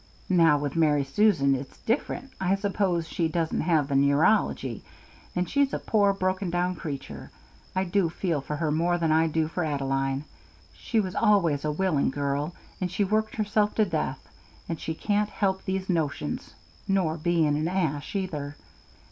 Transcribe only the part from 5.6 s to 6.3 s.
a poor